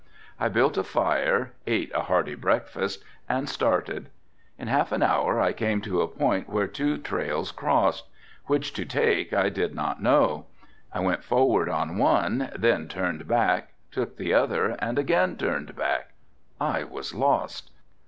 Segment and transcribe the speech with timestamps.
[0.39, 4.09] I built a fire, ate a hearty breakfast and started.
[4.57, 8.07] In half an hour I came to a point where two trails crossed,
[8.47, 10.47] which to take I did not know.
[10.91, 16.13] I went forward on one, then turned back, took the other and again turned back.
[16.59, 17.69] I was lost.